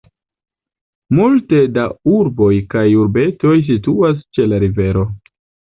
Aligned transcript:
Multe 1.19 1.59
da 1.75 1.85
urboj 2.15 2.49
kaj 2.73 2.85
urbetoj 3.05 3.55
situas 3.73 4.29
ĉe 4.39 4.53
la 4.53 4.65
rivero. 4.67 5.11